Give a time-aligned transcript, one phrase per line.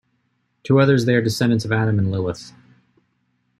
[0.63, 2.53] To others they are descendants of Adam and Lilith.